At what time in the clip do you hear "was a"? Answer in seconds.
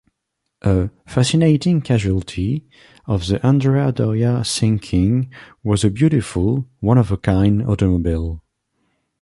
5.63-5.91